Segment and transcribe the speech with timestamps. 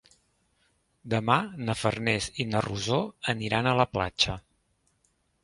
[1.13, 1.35] Demà
[1.67, 2.99] na Farners i na Rosó
[3.35, 4.41] aniran a la platja.